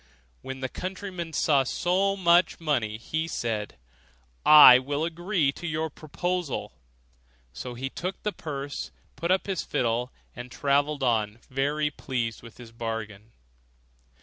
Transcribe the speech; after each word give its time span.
When 0.41 0.61
the 0.61 0.67
countryman 0.67 1.31
saw 1.31 1.61
so 1.63 2.15
much 2.15 2.59
money, 2.59 2.97
he 2.97 3.27
said, 3.27 3.77
'I 4.47 4.79
will 4.79 5.05
agree 5.05 5.51
to 5.51 5.67
your 5.67 5.91
proposal.' 5.91 6.73
So 7.53 7.75
he 7.75 7.91
took 7.91 8.23
the 8.23 8.31
purse, 8.33 8.89
put 9.15 9.29
up 9.29 9.45
his 9.45 9.61
fiddle, 9.61 10.11
and 10.35 10.49
travelled 10.49 11.03
on 11.03 11.37
very 11.51 11.91
pleased 11.91 12.41
with 12.41 12.57
his 12.57 12.71
bargain. 12.71 13.31